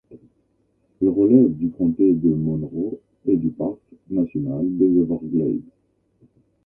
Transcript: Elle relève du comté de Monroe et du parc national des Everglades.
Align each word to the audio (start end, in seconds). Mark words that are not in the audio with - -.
Elle 0.99 1.09
relève 1.09 1.55
du 1.55 1.69
comté 1.69 2.11
de 2.11 2.33
Monroe 2.33 2.99
et 3.27 3.37
du 3.37 3.51
parc 3.51 3.77
national 4.09 4.65
des 4.75 4.97
Everglades. 4.97 5.61